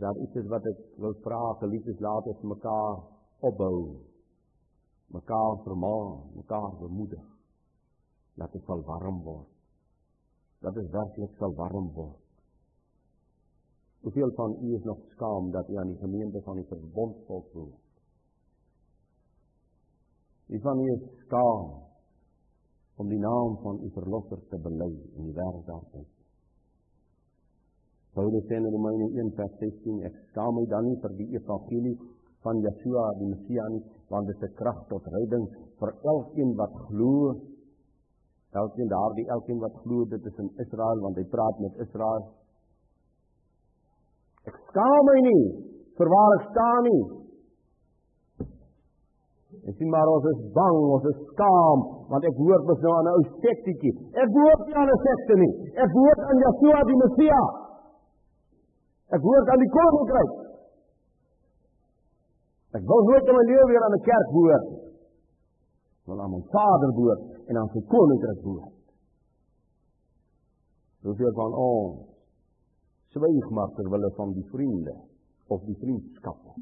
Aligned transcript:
daar 0.00 0.16
iets 0.16 0.34
is 0.40 0.46
wat 0.48 0.64
ek 0.64 0.78
wil 1.02 1.14
vra, 1.24 1.40
geliefdes, 1.60 1.98
laat 2.00 2.28
ons 2.32 2.46
mekaar 2.54 3.02
opbou. 3.44 4.00
Mekaar 5.12 5.58
vermaan, 5.64 6.30
mekaar 6.38 6.72
bemoedig. 6.80 7.26
Dat 8.40 8.52
dit 8.52 8.64
sal 8.64 8.80
warm 8.88 9.20
word. 9.26 9.50
Dat 10.64 10.74
dit 10.74 10.88
werklik 10.94 11.34
sal 11.36 11.52
warm 11.58 11.90
word. 11.96 12.18
Hoeveel 14.00 14.32
van 14.36 14.56
u 14.62 14.74
is 14.74 14.84
nog 14.88 14.98
skaam 15.12 15.50
dat 15.50 15.68
u 15.68 15.76
aan 15.76 15.92
die 15.92 16.00
gemeente 16.00 16.40
van 16.42 16.56
die 16.56 16.64
verbondsvolk 16.64 17.52
behoort? 17.52 17.90
Wie 20.46 20.60
van 20.60 20.80
u 20.80 20.92
is 20.92 21.04
skaam 21.26 21.66
om 22.96 23.08
die 23.08 23.18
naam 23.18 23.58
van 23.62 23.82
u 23.84 23.90
verlosser 23.90 24.40
te 24.48 24.58
bely 24.58 24.90
in 25.16 25.28
die 25.28 25.36
wêreld 25.36 25.68
daarin? 25.68 26.08
Paulus 28.20 28.44
sê 28.48 28.56
in 28.60 28.66
Romeine 28.68 29.06
1:16 29.16 30.04
ek 30.04 30.14
skaam 30.28 30.52
my 30.56 30.64
dan 30.68 30.84
nie 30.84 30.96
vir 31.02 31.12
die 31.20 31.28
evangelie 31.38 31.96
van 32.44 32.58
Yeshua 32.66 33.04
die 33.20 33.28
Messia 33.32 33.64
nie 33.72 33.80
want 34.12 34.26
dit 34.28 34.36
is 34.36 34.50
'n 34.50 34.56
krag 34.60 34.80
tot 34.90 35.04
redding 35.14 35.46
vir 35.80 35.90
elkeen 36.12 36.50
wat 36.60 36.74
glo. 36.88 37.40
Elkeen 38.62 38.88
daardie 38.92 39.26
elkeen 39.36 39.60
wat 39.64 39.74
glo 39.82 40.04
dit 40.12 40.22
is 40.30 40.36
in 40.42 40.50
Israel 40.64 40.98
want 41.04 41.16
hy 41.16 41.24
praat 41.34 41.56
met 41.64 41.74
Israel. 41.84 42.22
Ek 44.48 44.56
skaam 44.68 45.02
my 45.08 45.18
nie 45.28 45.44
vir 45.96 46.08
waar 46.14 46.32
ek 46.38 46.44
staan 46.52 46.82
nie. 46.90 47.04
Ek 49.68 49.74
sien 49.78 49.90
maar 49.94 50.08
ons 50.16 50.26
is 50.34 50.40
bang, 50.58 50.76
ons 50.96 51.06
is 51.12 51.20
skaam 51.32 51.80
want 52.12 52.24
ek 52.30 52.36
hoor 52.42 52.60
mos 52.68 52.80
nou 52.84 52.92
aan 52.98 53.08
'n 53.08 53.16
ou 53.16 53.24
sektetjie. 53.46 53.94
Ek 54.12 54.30
hoor 54.36 54.56
nie 54.66 54.76
aan 54.80 54.92
'n 54.92 55.00
sekte 55.08 55.34
nie. 55.42 55.52
Ek 55.84 55.90
hoor 55.98 56.18
aan 56.28 56.38
Yeshua 56.44 56.80
die 56.92 57.00
Messia. 57.04 57.42
Ek 59.10 59.22
hoor 59.26 59.50
aan 59.50 59.62
die 59.64 59.72
koninkryk. 59.74 60.34
Ek 62.78 62.84
wil 62.86 63.08
nooit 63.08 63.30
in 63.30 63.38
my 63.38 63.44
lewe 63.48 63.64
weer 63.70 63.84
aan 63.86 63.96
'n 63.98 64.06
kerk 64.06 64.28
behoort 64.34 64.66
nie. 64.70 64.82
Ek 66.00 66.06
wil 66.06 66.20
aan 66.22 66.30
my 66.30 66.42
Vader 66.54 66.92
behoort 66.98 67.24
en 67.48 67.56
aan 67.56 67.70
sy 67.74 67.82
koninkryk 67.94 68.40
behoort. 68.44 68.78
Hoeveel 71.02 71.34
van 71.34 71.52
ons 71.54 71.98
swyg 73.12 73.50
maar 73.50 73.70
ter 73.74 73.88
wille 73.90 74.10
van 74.16 74.32
die 74.32 74.46
vriende 74.52 74.94
of 75.48 75.64
die 75.66 75.76
vriendskappe. 75.82 76.52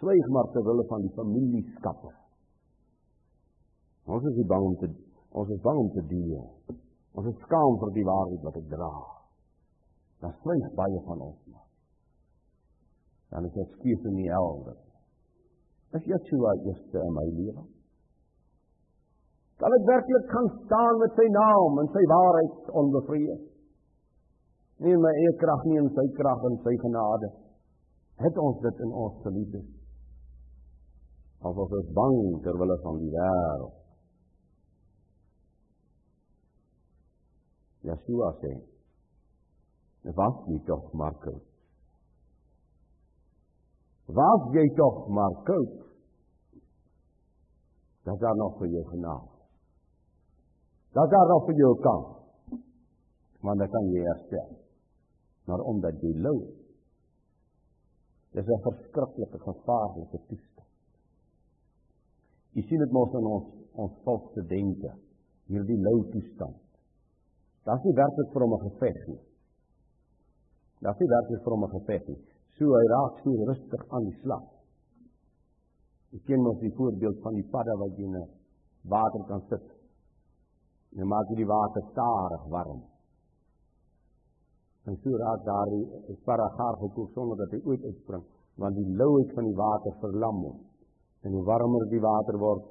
Swyg 0.00 0.26
maar 0.28 0.48
ter 0.52 0.64
wille 0.64 0.84
van 0.90 1.00
die 1.00 1.14
familieskappe. 1.16 2.12
Ons 4.04 4.24
is 4.24 4.46
bang 4.46 4.64
om 4.64 4.76
te 4.76 4.88
ons 5.30 5.48
is 5.48 5.60
bang 5.60 5.78
om 5.78 5.90
te 5.90 6.06
deel. 6.06 6.44
Ons 7.14 7.26
is 7.26 7.38
skaam 7.46 7.78
vir 7.80 7.92
die 7.96 8.04
waarheid 8.04 8.42
wat 8.42 8.56
ek 8.60 8.68
dra. 8.68 8.94
Dan 10.20 10.34
swyg 10.42 10.66
baie 10.76 11.00
van 11.06 11.20
ons 11.20 11.40
maar. 11.52 11.63
Dan 13.34 13.48
is 13.50 13.70
skief 13.74 14.04
in 14.06 14.14
die 14.14 14.30
elders. 14.30 14.82
Is 15.98 16.04
Yeshua 16.06 16.52
eerste 16.70 17.00
in 17.02 17.14
my 17.14 17.24
lewe? 17.34 17.62
Kan 19.58 19.74
ek 19.74 19.86
werklik 19.88 20.26
kan 20.30 20.46
staan 20.62 21.00
met 21.02 21.14
sy 21.18 21.26
naam 21.34 21.80
en 21.82 21.88
sy 21.94 22.02
waarheid 22.10 22.68
onbevrees? 22.80 23.40
Nie 24.86 24.94
my 25.02 25.12
eie 25.22 25.32
krag 25.42 25.64
nie 25.66 25.80
en 25.82 25.90
sy 25.96 26.04
krag 26.18 26.46
en 26.46 26.58
sy 26.62 26.74
genade. 26.82 27.30
Het 28.22 28.38
ons 28.42 28.60
dit 28.62 28.82
in 28.86 28.92
ons 29.04 29.16
geliefdes? 29.26 29.70
Of 31.42 31.58
ons 31.64 31.74
is 31.78 31.88
bang 31.94 32.18
ter 32.44 32.58
wille 32.58 32.76
van 32.84 33.00
die 33.02 33.10
wêreld? 33.14 33.80
Yeshua 37.84 38.30
sê, 38.42 38.52
"Was 40.18 40.38
jy 40.48 40.58
tog 40.66 40.92
maar 40.94 41.18
koud? 41.20 41.53
Was 44.06 44.50
jy 44.52 44.68
tog 44.76 45.08
maar 45.08 45.42
koud? 45.44 45.80
Dat 48.04 48.20
daar 48.20 48.36
nog 48.36 48.58
vir 48.58 48.68
jou 48.68 48.84
genade. 48.88 49.30
Dat 50.92 51.10
daar 51.10 51.28
nog 51.28 51.44
vir 51.44 51.54
jou 51.54 51.80
kan. 51.80 52.02
Want 53.40 53.58
dan 53.58 53.70
kan 53.70 53.88
jy 53.92 54.02
herstel. 54.04 54.58
Maar 55.44 55.60
omdat 55.60 56.00
jy 56.00 56.12
lou 56.20 56.38
is 58.34 58.46
'n 58.46 58.60
verskriklike 58.60 59.38
gevaarlike 59.38 60.18
toestand. 60.26 60.68
Jy 62.52 62.62
sien 62.62 62.78
dit 62.78 62.90
mos 62.90 63.12
in 63.12 63.26
ons 63.26 63.44
ons 63.72 63.92
volk 64.02 64.32
se 64.34 64.46
denke, 64.46 64.92
hierdie 65.46 65.80
lou 65.82 66.10
toestand. 66.10 66.56
Dit 67.64 67.74
is 67.74 67.84
nie 67.84 67.94
werklik 67.94 68.32
vir 68.32 68.42
hom 68.42 68.54
'n 68.54 68.70
geveg 68.70 69.06
nie. 69.06 69.22
Dit 70.80 70.90
is 70.92 70.98
nie 70.98 71.08
werklik 71.08 71.42
vir 71.42 71.52
hom 71.52 71.64
'n 71.64 71.70
geveg 71.70 72.06
nie. 72.06 72.33
So 72.58 72.70
hy 72.70 72.86
raak 72.86 73.22
so 73.22 73.30
rustig 73.50 73.82
aan 73.90 74.04
die 74.08 74.18
slag. 74.22 74.44
Ek 76.14 76.22
ken 76.28 76.42
mos 76.46 76.60
die 76.62 76.74
voorbeeld 76.76 77.18
van 77.24 77.34
die 77.34 77.46
padda 77.50 77.74
wat 77.80 77.96
jy 77.98 78.06
in 78.06 78.18
water 78.92 79.24
kan 79.30 79.42
sit. 79.50 79.64
En 80.94 81.10
maak 81.10 81.30
jy 81.32 81.40
die 81.42 81.50
water 81.50 81.82
stadig 81.90 82.44
warm. 82.52 82.84
En 84.86 84.98
so 85.02 85.18
raak 85.18 85.42
daar 85.48 85.72
die 85.72 86.16
padda 86.28 86.46
gaar 86.58 86.78
gekook 86.84 87.10
sonder 87.16 87.40
dat 87.42 87.56
hy 87.56 87.60
ooit 87.64 87.84
uitspring, 87.88 88.24
want 88.62 88.78
die 88.78 88.96
louheid 89.00 89.34
van 89.34 89.48
die 89.48 89.58
water 89.58 89.96
verlam 90.02 90.42
hom. 90.46 90.58
En 91.24 91.32
hoe 91.34 91.44
warmer 91.48 91.88
die 91.90 92.02
water 92.04 92.38
word, 92.38 92.66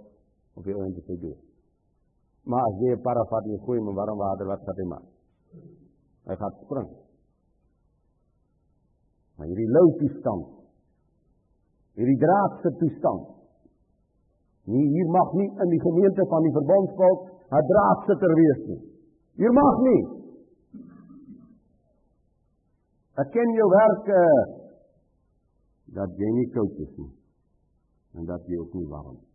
of 0.56 0.68
jy 0.70 0.78
ooit 0.78 1.00
te 1.08 1.18
doen. 1.20 1.40
Maar 2.48 2.70
as 2.70 2.80
jy 2.80 2.96
'n 2.96 3.02
padda 3.02 3.24
vat 3.32 3.46
en 3.46 3.60
gooi 3.66 3.80
hom 3.80 3.90
in 3.90 3.96
warm 3.96 4.18
water, 4.18 4.46
wat 4.48 4.62
gaan 4.66 4.80
hy 4.80 4.88
maak? 4.94 5.08
Hy 6.28 6.36
gaan 6.36 6.56
spring. 6.64 6.90
Maar 9.38 9.50
hierdie 9.50 9.70
lou 9.76 9.88
toestand. 10.00 10.50
Hierdie 11.98 12.20
draagse 12.22 12.72
toestand. 12.82 13.30
Nie 14.72 14.86
hier 14.96 15.10
mag 15.12 15.34
nie 15.36 15.50
in 15.66 15.72
die 15.74 15.82
gemeente 15.84 16.26
van 16.32 16.46
die 16.46 16.56
verbondsvolk 16.58 17.22
'n 17.54 17.68
draagsitter 17.72 18.34
wees 18.42 18.62
nie. 18.68 18.82
Hier 19.42 19.54
mag 19.54 19.80
nie. 19.88 20.04
Ek 23.22 23.30
ken 23.32 23.50
jou 23.54 23.70
werke 23.70 24.22
dat 25.94 26.16
jy 26.18 26.30
nie 26.34 26.50
koud 26.54 26.80
is 26.86 26.94
nie 26.98 27.12
en 28.18 28.26
dat 28.26 28.48
jy 28.50 28.58
ook 28.58 28.74
nie 28.74 28.88
warm 28.90 29.18
is. 29.18 29.32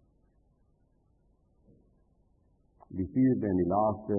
Die 2.99 3.09
vierde 3.15 3.47
en 3.47 3.57
die 3.57 3.69
laaste 3.69 4.19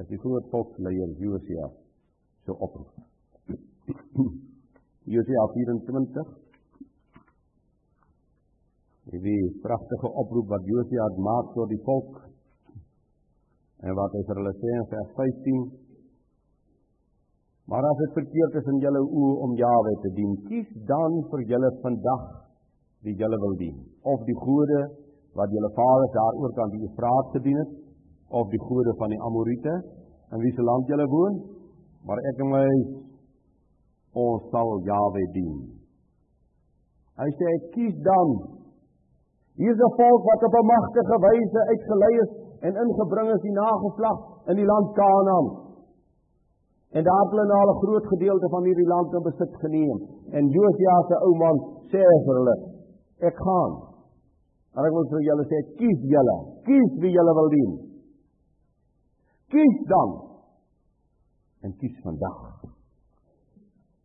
is 0.00 0.06
die 0.06 0.18
groot 0.18 0.48
volksleier 0.52 1.10
Josia 1.18 1.68
so 2.46 2.52
oproep. 2.52 3.13
Josia 5.14 5.44
24 5.52 6.28
Die 9.14 9.42
pragtige 9.62 10.08
oproep 10.08 10.48
wat 10.48 10.64
Josia 10.64 11.08
maak 11.20 11.52
tot 11.56 11.68
die 11.68 11.82
volk 11.84 12.22
en 13.84 13.92
wat 13.98 14.16
hy 14.16 14.22
vir 14.24 14.40
hulle 14.40 14.54
sê 14.62 14.70
in 14.78 14.86
vers 14.92 15.10
15 15.18 15.64
Maar 17.68 17.84
as 17.88 18.00
dit 18.00 18.16
verkeerd 18.16 18.58
is 18.60 18.66
in 18.72 18.80
julle 18.80 19.00
oë 19.04 19.36
om 19.44 19.52
Jawe 19.56 19.92
te 20.02 20.10
dien, 20.16 20.32
kies 20.48 20.66
dan 20.88 21.14
vir 21.30 21.44
julle 21.48 21.70
vandag 21.84 22.26
wie 23.08 23.14
julle 23.16 23.38
wil 23.40 23.54
dien, 23.60 23.78
of 24.04 24.20
die 24.28 24.36
gode 24.36 24.80
wat 25.36 25.52
julle 25.52 25.70
vaders 25.76 26.12
daaroor 26.16 26.52
kan 26.58 26.74
die 26.74 26.84
Efraat 26.84 27.32
gedien 27.38 27.56
het, 27.62 27.72
of 28.36 28.52
die 28.52 28.60
gode 28.68 28.92
van 29.00 29.12
die 29.14 29.20
Amorite. 29.28 29.78
In 30.36 30.44
wie 30.44 30.52
se 30.52 30.64
land 30.64 30.92
julle 30.92 31.08
woon, 31.08 31.40
maar 32.04 32.20
ek 32.32 32.44
en 32.44 32.52
my 32.52 32.68
ons 34.14 34.50
sal 34.50 34.80
Jawe 34.86 35.24
dien. 35.34 35.58
Hy 37.18 37.30
sê 37.38 37.50
kies 37.74 37.96
dan. 38.06 38.30
Hier 39.58 39.70
is 39.70 39.82
'n 39.86 39.94
volk 39.98 40.22
wat 40.28 40.42
op 40.48 40.54
'n 40.58 40.66
magtige 40.66 41.16
wyse 41.26 41.60
uitgelei 41.72 42.14
is 42.24 42.32
en 42.66 42.80
ingebring 42.84 43.28
is 43.34 43.42
die 43.42 43.58
nageslag 43.62 44.18
in 44.50 44.56
die 44.56 44.70
land 44.72 44.88
Kanaan. 44.98 45.46
En 46.96 47.02
daar 47.04 47.22
het 47.22 47.30
hulle 47.30 47.46
nou 47.46 47.62
'n 47.70 47.80
groot 47.82 48.06
gedeelte 48.06 48.48
van 48.48 48.62
hierdie 48.64 48.86
land 48.94 49.12
in 49.12 49.22
besit 49.22 49.54
geneem. 49.64 49.98
En 50.30 50.48
Josia 50.48 50.96
se 51.08 51.16
ou 51.26 51.34
man 51.36 51.56
sê 51.90 52.02
vir 52.24 52.34
hulle: 52.38 52.56
"Ek 53.18 53.36
gaan. 53.36 53.72
Maar 54.74 54.86
ek 54.86 54.92
wil 54.92 55.08
vir 55.10 55.22
julle 55.22 55.44
sê, 55.44 55.58
kies 55.78 56.00
julle. 56.14 56.36
Kies 56.62 56.92
wie 57.00 57.10
julle 57.10 57.34
wil 57.34 57.48
dien. 57.48 57.72
Kies 59.48 59.86
dan. 59.86 60.10
En 61.62 61.76
kies 61.76 62.00
vandag." 62.02 62.73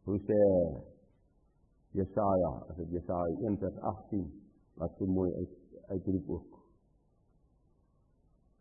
Hoe 0.10 0.18
sê 0.26 0.38
Jesaja, 1.94 2.52
as 2.70 2.76
dit 2.78 2.90
Jesaja 2.98 3.34
1:18 3.46 4.26
wat 4.82 4.92
so 4.98 5.06
mooi 5.06 5.30
uit 5.34 5.50
uitroep 5.90 6.30
ook. 6.30 6.52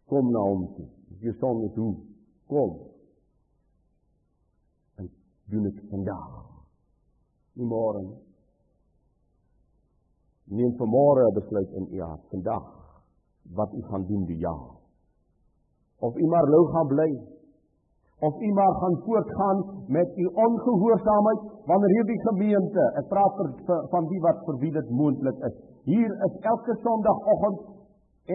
Kom 0.04 0.28
na 0.30 0.40
hom 0.40 0.66
toe. 0.76 0.88
Jy 1.24 1.32
sal 1.40 1.56
net 1.60 1.74
hoe 1.80 1.94
kom. 2.52 2.74
En 5.00 5.08
doen 5.48 5.62
dit 5.62 5.80
vandag. 5.88 6.28
Nie 7.56 7.68
môre 7.72 8.02
nie. 8.02 8.20
Neem 10.52 10.76
vanmôre 10.76 11.24
'n 11.30 11.34
besluit 11.40 11.70
in 11.80 11.88
u 11.96 12.00
hart 12.02 12.28
vandag 12.28 12.68
wat 13.56 13.72
u 13.72 13.82
gaan 13.82 14.06
doen 14.06 14.24
die 14.24 14.36
jaar. 14.36 14.76
Of 15.98 16.16
u 16.16 16.26
maar 16.26 16.48
lou 16.48 16.64
gaan 16.72 16.86
bly 16.86 17.10
of 18.20 18.40
u 18.40 18.52
maar 18.52 18.74
gaan 18.74 19.02
voortgaan 19.04 19.77
met 19.88 20.08
u 20.16 20.24
ongehoorsaamheid 20.44 21.40
wanneer 21.70 21.94
hierdie 21.96 22.20
gemeente, 22.26 22.84
ek 23.00 23.08
praat 23.08 23.34
vir, 23.40 23.50
vir, 23.68 23.84
van 23.92 24.08
die 24.12 24.20
wat 24.26 24.42
vir 24.46 24.58
wie 24.62 24.72
dit 24.74 24.90
moontlik 25.00 25.44
is. 25.48 25.54
Hier 25.88 26.10
is 26.26 26.34
elke 26.52 26.76
Sondagoggend 26.84 27.62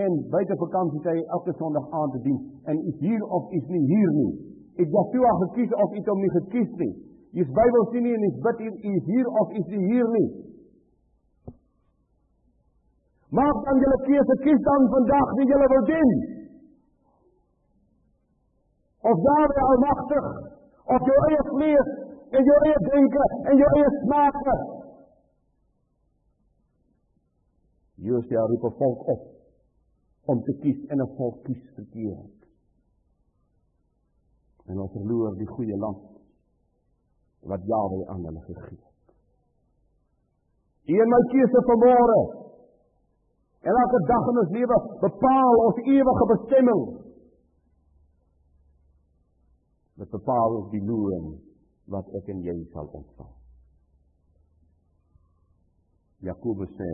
en 0.04 0.16
buite 0.34 0.58
vakansietyd 0.58 1.28
elke 1.38 1.54
Sondag 1.60 1.90
aan 2.00 2.14
te 2.16 2.22
dien 2.26 2.40
en 2.66 2.80
is 2.92 2.98
hier 3.00 3.26
of 3.38 3.52
is 3.60 3.68
nie 3.70 3.84
hier 3.92 4.14
nie. 4.18 4.32
Het 4.82 4.90
Joshua 4.96 5.34
gekies 5.44 5.76
of 5.84 5.92
het 5.94 6.10
hom 6.10 6.24
nie 6.26 6.32
gekies 6.40 6.72
nie. 6.82 6.94
Jy's 7.38 7.54
Bybel 7.58 7.86
sien 7.92 8.04
nie 8.06 8.14
en 8.14 8.26
jy's 8.26 8.42
bid 8.46 8.60
hier, 8.62 8.74
is 8.94 9.06
hier 9.10 9.30
of 9.42 9.54
is 9.60 9.70
nie 9.74 9.84
hier 9.92 10.10
nie. 10.18 10.28
Maak 13.34 13.62
dan 13.66 13.80
julle 13.82 14.00
keuse, 14.06 14.36
kies 14.46 14.66
dan 14.66 14.90
vandag 14.94 15.32
wie 15.38 15.48
julle 15.50 15.70
wil 15.72 15.86
dien. 15.90 16.12
Of 19.10 19.24
Yahweh 19.28 19.64
almagtig, 19.70 20.28
of 20.86 21.10
jou 21.10 21.18
eie 21.30 21.44
vlees 21.50 21.92
en 22.34 22.48
jou 22.50 22.58
eie 22.68 22.80
denke 22.90 23.28
en 23.52 23.62
jou 23.62 23.70
eie 23.78 23.92
smake. 24.04 24.56
Josia 28.04 28.46
roep 28.52 28.64
'n 28.64 28.78
volk 28.78 29.08
op 29.16 29.24
om 30.26 30.44
te 30.44 30.54
kies 30.62 30.80
en 30.90 31.02
'n 31.02 31.16
volk 31.18 31.44
kies 31.44 31.64
verkeerd. 31.76 32.40
En 34.66 34.80
ons 34.80 34.92
verloor 34.92 35.36
die 35.36 35.48
goeie 35.48 35.78
land 35.78 36.04
wat 37.42 37.62
Yahweh 37.66 38.08
aan 38.08 38.26
hulle 38.26 38.42
gegee 38.42 38.80
het. 38.80 39.08
Een 40.86 41.10
my 41.10 41.22
keuse 41.32 41.60
vanmôre 41.70 42.44
En 43.64 43.76
elke 43.84 44.00
dag 44.06 44.28
in 44.28 44.40
ons 44.42 44.50
lewe 44.58 44.78
bepaal 45.00 45.60
ons 45.66 45.78
ewige 45.88 46.26
bestemming. 46.32 46.82
Dit 50.00 50.10
bepaal 50.10 50.70
die 50.72 50.82
loon 50.82 51.36
wat 51.94 52.08
ek 52.18 52.30
en 52.34 52.42
jy 52.46 52.56
sal 52.74 52.88
ontvang. 53.00 53.34
Jakobus 56.24 56.72
sê 56.80 56.90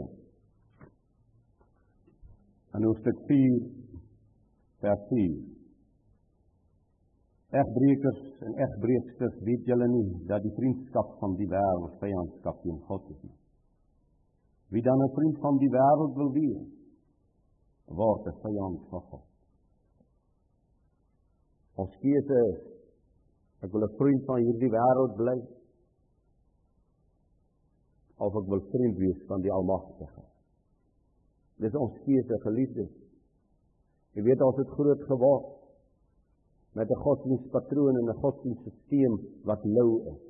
in 2.77 2.85
hoofstuk 2.85 3.21
4 3.29 3.61
vers 4.83 5.05
4 5.11 5.37
Egbreekers 7.49 8.19
en 8.45 8.57
egbreeksters 8.61 9.37
weet 9.45 9.63
julle 9.65 9.87
nie 9.89 10.09
dat 10.29 10.43
die 10.45 10.53
vriendskap 10.53 11.15
van 11.21 11.33
die 11.39 11.47
wêreld 11.49 11.95
vyandskap 12.01 12.59
teen 12.61 12.77
God 12.85 13.07
is 13.09 13.23
nie. 13.23 13.37
Wie 14.69 14.83
dan 14.85 15.01
'n 15.01 15.13
vriend 15.15 15.39
van 15.45 15.57
die 15.57 15.69
wêreld 15.73 16.13
wil 16.15 16.31
wees, 16.31 16.67
word 17.87 18.27
'n 18.27 18.37
vyand 18.43 18.81
van 18.89 19.01
God. 19.01 19.25
Ons 21.75 21.95
keuse 22.03 22.37
is 22.51 22.78
ek 23.63 23.71
wil 23.71 23.83
'n 23.83 23.95
vriend 23.99 24.25
van 24.25 24.39
hierdie 24.45 24.71
wêreld 24.71 25.15
bly 25.15 25.37
of 28.17 28.35
ek 28.35 28.47
wil 28.51 28.63
vriend 28.71 28.97
wees 28.97 29.21
van 29.27 29.41
die 29.41 29.51
Almagtige. 29.51 30.23
Dis 31.59 31.75
ons 31.75 31.95
keuse, 32.05 32.39
geliefdes. 32.43 32.91
Jy 34.15 34.23
weet 34.23 34.41
ons 34.41 34.57
het 34.57 34.75
groot 34.75 35.01
geword 35.11 35.47
met 36.75 36.89
'n 36.89 37.01
godsdienstpatroon 37.05 37.95
en 37.99 38.09
'n 38.09 38.21
godsdienststelsel 38.23 39.15
wat 39.43 39.63
lou 39.63 39.91
is. 40.13 40.21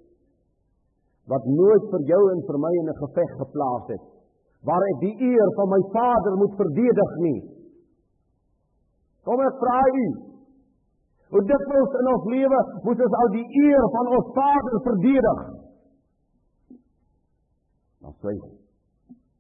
Wat 1.26 1.46
nooit 1.46 1.84
vir 1.92 2.02
jou 2.12 2.24
en 2.34 2.42
vir 2.48 2.60
my 2.60 2.74
in 2.82 2.90
'n 2.90 3.02
geveg 3.04 3.32
geplaas 3.38 3.88
het 3.88 4.06
waar 4.68 4.84
ek 4.92 5.00
die 5.00 5.16
eer 5.24 5.54
van 5.56 5.70
my 5.70 5.82
Vader 5.94 6.34
moet 6.38 6.56
verdedig 6.56 7.12
nie. 7.26 7.40
Kom 9.24 9.40
ek 9.40 9.60
vra 9.62 9.80
u. 10.04 10.29
Hoe 11.30 11.42
dikwels 11.46 11.96
in 12.00 12.08
ons 12.10 12.28
lewe 12.34 12.60
moet 12.88 13.02
ons 13.06 13.16
al 13.22 13.32
die 13.36 13.46
eer 13.64 13.88
van 13.96 14.12
ons 14.18 14.30
Vader 14.38 14.78
verdedig? 14.88 15.42
Dan 18.02 18.16
sê 18.24 18.34
hy, 18.34 18.52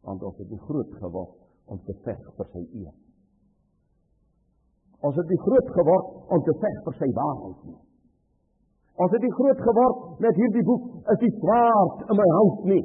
want 0.06 0.26
ons 0.30 0.38
het 0.42 0.52
nie 0.54 0.62
groot 0.68 0.92
geword 1.02 1.36
om 1.74 1.82
te 1.88 1.96
veg 2.06 2.22
vir 2.38 2.50
sy 2.54 2.64
eer. 2.84 2.96
Ons 5.00 5.18
het 5.18 5.32
nie 5.32 5.42
groot 5.48 5.70
geword 5.80 6.34
om 6.36 6.44
te 6.46 6.56
veg 6.62 6.80
vir 6.86 6.98
sy 7.02 7.10
waarheid 7.18 7.68
nie. 7.72 7.80
Ons 9.00 9.14
het 9.16 9.24
nie 9.24 9.36
groot 9.38 9.62
geword 9.64 10.24
met 10.26 10.40
hierdie 10.44 10.66
boek 10.68 10.88
is 11.14 11.22
die 11.22 11.36
swaard 11.40 12.02
in 12.12 12.20
my 12.20 12.30
hand 12.36 12.66
nie. 12.70 12.82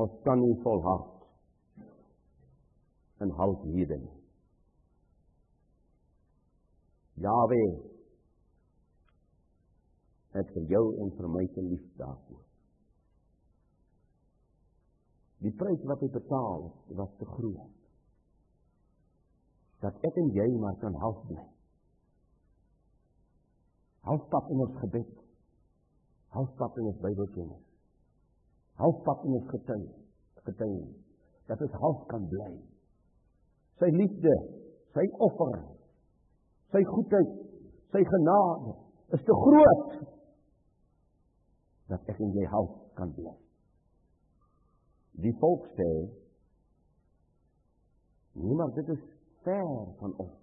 Ons 0.00 0.14
kan 0.24 0.40
nie 0.40 0.56
volhard 0.64 1.18
en 3.20 3.34
hou 3.36 3.50
hierde 3.66 3.98
nie. 4.00 4.19
Jawe 7.20 7.62
het 10.36 10.52
vir 10.54 10.68
jou 10.72 10.84
en 11.02 11.12
vir 11.18 11.28
my 11.36 11.44
te 11.54 11.64
lief 11.66 11.86
daarvoor. 12.00 12.42
Die 15.44 15.54
prys 15.56 15.86
wat 15.88 16.02
hy 16.04 16.10
betaal 16.14 16.68
was 17.00 17.14
te 17.18 17.28
groot. 17.36 17.78
Dat 19.80 19.96
ek 20.04 20.20
en 20.20 20.28
jy 20.36 20.46
maar 20.60 20.76
kan 20.82 20.96
help 21.00 21.24
bly. 21.28 21.46
Help 24.08 24.28
stap 24.28 24.52
in 24.52 24.62
ons 24.66 24.78
gebed. 24.84 25.18
Help 26.36 26.54
stap 26.56 26.76
in 26.78 26.92
ons 26.92 27.02
Bybelkennis 27.04 27.66
halfpad 28.80 29.24
in 29.28 29.36
ons 29.36 29.48
getuie 29.52 29.90
getuie 30.46 30.84
dat 31.50 31.62
ons 31.66 31.76
half 31.82 32.04
kan 32.12 32.24
bly 32.32 32.52
sy 33.82 33.90
liefde 33.96 34.32
sy 34.96 35.04
offer 35.26 35.58
sy 36.70 36.82
goedheid 36.92 37.36
sy 37.94 38.02
genade 38.14 38.74
is 39.18 39.22
te 39.26 39.36
groot 39.44 39.94
dat 41.90 42.10
ek 42.12 42.20
en 42.22 42.34
jy 42.38 42.48
half 42.54 42.74
kan 42.98 43.12
bly 43.16 43.36
die 45.24 45.36
volk 45.42 45.66
sê 45.78 45.90
maar 48.40 48.74
dit 48.74 48.88
is 48.88 49.00
ver 49.42 49.86
van 49.98 50.14
ons. 50.16 50.38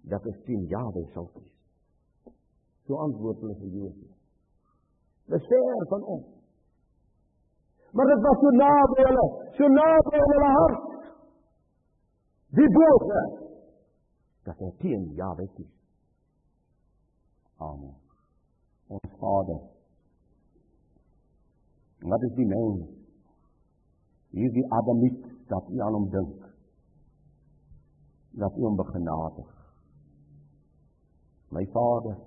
Dat 0.00 0.24
is 0.26 0.36
teen 0.44 0.66
Jahwe 0.68 1.06
sal 1.12 1.28
kies. 1.34 1.52
So 2.86 2.96
antwoord 2.96 3.40
hulle 3.40 3.56
vir 3.60 3.68
Josef. 3.68 4.16
Dis 5.32 5.46
ver 5.48 5.86
van 5.88 6.04
ons. 6.16 6.26
Maar 7.92 8.06
dit 8.06 8.26
was 8.26 8.40
so 8.42 8.50
naby 8.58 9.06
hulle, 9.08 9.26
so 9.56 9.68
naby 9.68 10.20
hulle 10.20 10.50
hart. 10.58 10.84
Die 12.58 12.70
boze 12.78 13.22
dat 14.44 14.58
hy 14.60 14.70
teen 14.82 15.06
Jahwe 15.18 15.46
kies. 15.56 15.70
Amen. 17.62 17.94
Ons 18.92 19.16
Vader. 19.20 19.60
Wat 22.04 22.26
is 22.28 22.34
die 22.36 22.46
mens? 22.46 22.90
Hier 24.34 24.52
die 24.52 24.66
Adamiet 24.72 25.24
dat 25.48 25.70
u 25.70 25.80
aan 25.80 25.96
hom 25.96 26.08
dink. 26.12 26.44
Dat 28.42 28.56
u 28.58 28.66
hom 28.66 28.76
begenadig. 28.76 29.50
My 31.54 31.64
Vader, 31.72 32.18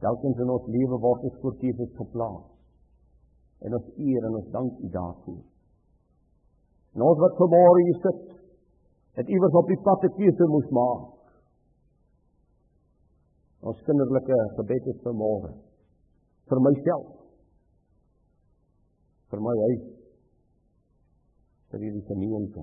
Telkens 0.00 0.38
in 0.40 0.48
ons 0.48 0.68
lewe 0.72 0.96
word 1.00 1.24
ons 1.28 1.40
voor 1.42 1.56
Jesus 1.60 1.90
geplaas. 1.98 2.44
En 3.60 3.74
ons 3.76 3.88
eer 4.00 4.24
en 4.24 4.36
ons 4.38 4.52
dank 4.54 4.78
U 4.80 4.88
daarvoor. 4.94 5.40
En 6.96 7.04
ons 7.04 7.20
wat 7.20 7.36
vanmôre 7.40 7.82
hier 7.84 7.98
sit, 8.06 8.22
het 9.20 9.28
iewers 9.28 9.56
op 9.60 9.68
die 9.68 9.80
pad 9.84 10.04
'n 10.08 10.14
keuse 10.16 10.46
moes 10.54 10.68
maak. 10.78 11.02
Ons 13.60 13.82
kinderlike 13.86 14.38
gebed 14.56 14.86
is 14.86 15.00
vanmôre 15.04 15.52
vir 16.48 16.60
myself. 16.60 17.16
vir 19.30 19.40
my 19.40 19.56
huis. 19.66 19.84
vir 21.70 21.80
hierdie 21.80 22.06
gemeente. 22.06 22.62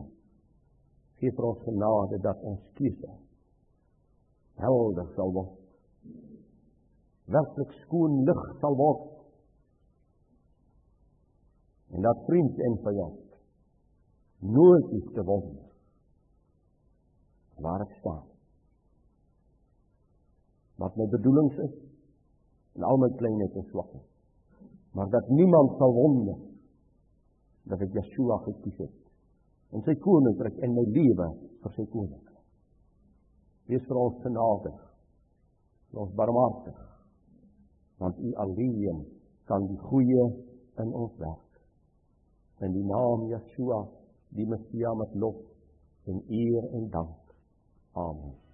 Gee 1.20 1.32
vir 1.32 1.46
ons 1.46 1.64
genade 1.64 2.20
dat 2.22 2.42
ons 2.44 2.60
keuse 2.74 3.12
helder 4.58 5.08
sal 5.16 5.32
word 5.32 5.68
werklik 7.28 7.72
skoon 7.84 8.24
lig 8.28 8.42
sal 8.62 8.76
word. 8.80 9.06
En 11.96 12.04
dat 12.04 12.24
vriend 12.28 12.60
en 12.60 12.78
vyand 12.84 13.24
nooit 14.40 14.92
iets 15.00 15.14
te 15.16 15.24
word. 15.28 15.67
Waar 17.64 17.84
ek 17.86 17.96
staan. 18.00 18.26
Wat 20.78 20.98
my 20.98 21.08
bedoelings 21.10 21.58
is 21.66 21.76
en 22.78 22.86
al 22.86 23.00
my 23.02 23.10
kleinheid 23.18 23.56
en 23.58 23.66
swakheid. 23.72 24.06
Maar 24.94 25.10
dat 25.10 25.30
niemand 25.30 25.78
sal 25.78 25.94
wonder 25.94 26.38
dat 27.68 27.82
ek 27.82 27.96
Yeshua 27.98 28.38
gekies 28.46 28.78
het 28.86 28.96
en 29.76 29.84
sy 29.84 29.98
koninkryk 30.00 30.62
en 30.64 30.76
my 30.78 30.86
lewe 30.96 31.28
vir 31.64 31.74
sy 31.76 31.84
koninkryk. 31.92 32.44
Wees 33.68 33.84
vir 33.90 34.00
ons 34.00 34.22
genadig. 34.24 34.78
Ons 35.98 36.14
barmhartig 36.16 36.86
want 37.98 38.18
u 38.22 38.34
alleen 38.36 39.06
kan 39.50 39.68
die 39.68 39.80
goeie 39.90 40.26
in 40.78 40.94
ons 40.94 41.14
werk. 41.18 41.62
In 42.62 42.74
die 42.74 42.86
naam 42.86 43.28
Yeshua, 43.32 43.80
die 44.38 44.46
Messia 44.46 44.94
met 44.94 45.16
lof 45.16 45.40
en 46.06 46.22
eer 46.30 46.68
en 46.78 46.90
dank. 46.94 47.27
Amen. 47.98 48.47